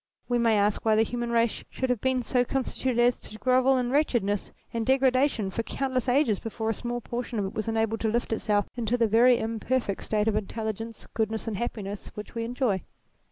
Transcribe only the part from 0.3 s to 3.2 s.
may ask why the human race should have been so constituted as